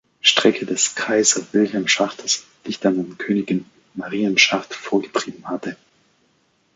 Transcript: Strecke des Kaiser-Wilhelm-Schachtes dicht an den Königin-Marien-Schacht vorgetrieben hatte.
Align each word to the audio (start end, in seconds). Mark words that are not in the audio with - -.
Strecke 0.21 0.65
des 0.65 0.95
Kaiser-Wilhelm-Schachtes 0.95 2.45
dicht 2.65 2.83
an 2.87 2.95
den 2.95 3.19
Königin-Marien-Schacht 3.19 4.73
vorgetrieben 4.73 5.47
hatte. 5.47 5.77